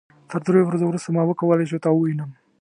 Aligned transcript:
تر 0.29 0.39
دریو 0.45 0.67
ورځو 0.67 0.85
وروسته 0.87 1.09
ما 1.15 1.21
وکولای 1.27 1.65
شو 1.69 1.83
تا 1.85 1.89
ووينم. 1.93 2.29